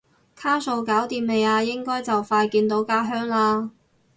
[0.35, 1.61] 卡數搞掂未啊？
[1.61, 3.69] 應該就快見到家鄉啦？